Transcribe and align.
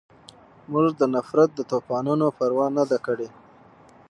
مونږ 0.71 0.87
د 0.99 1.01
نفرت 1.13 1.49
د 1.55 1.59
طوپانونو 1.71 2.25
پروا 2.37 2.67
نه 2.77 2.83
ده 2.89 2.97
کړې 3.05 3.27